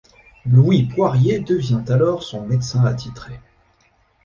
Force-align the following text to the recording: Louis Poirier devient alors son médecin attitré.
Louis 0.47 0.87
Poirier 0.87 1.41
devient 1.41 1.83
alors 1.87 2.23
son 2.23 2.47
médecin 2.47 2.85
attitré. 2.85 3.39